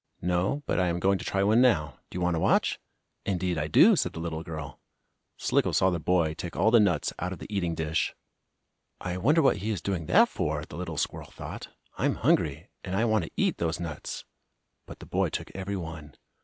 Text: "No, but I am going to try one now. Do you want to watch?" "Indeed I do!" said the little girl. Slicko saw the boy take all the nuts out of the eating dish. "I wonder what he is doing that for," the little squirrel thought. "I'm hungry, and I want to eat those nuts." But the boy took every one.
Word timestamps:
"No, 0.23 0.63
but 0.65 0.79
I 0.79 0.87
am 0.87 0.99
going 0.99 1.19
to 1.19 1.25
try 1.25 1.43
one 1.43 1.61
now. 1.61 1.99
Do 2.09 2.15
you 2.15 2.21
want 2.21 2.33
to 2.33 2.39
watch?" 2.39 2.79
"Indeed 3.23 3.59
I 3.59 3.67
do!" 3.67 3.95
said 3.95 4.13
the 4.13 4.19
little 4.19 4.41
girl. 4.41 4.79
Slicko 5.37 5.71
saw 5.73 5.91
the 5.91 5.99
boy 5.99 6.33
take 6.33 6.55
all 6.55 6.71
the 6.71 6.79
nuts 6.79 7.13
out 7.19 7.31
of 7.31 7.37
the 7.37 7.45
eating 7.55 7.75
dish. 7.75 8.15
"I 8.99 9.17
wonder 9.17 9.43
what 9.43 9.57
he 9.57 9.69
is 9.69 9.79
doing 9.79 10.07
that 10.07 10.27
for," 10.27 10.65
the 10.65 10.75
little 10.75 10.97
squirrel 10.97 11.29
thought. 11.29 11.67
"I'm 11.99 12.15
hungry, 12.15 12.71
and 12.83 12.95
I 12.95 13.05
want 13.05 13.25
to 13.25 13.31
eat 13.37 13.57
those 13.59 13.79
nuts." 13.79 14.25
But 14.87 15.01
the 15.01 15.05
boy 15.05 15.29
took 15.29 15.51
every 15.53 15.75
one. 15.77 16.15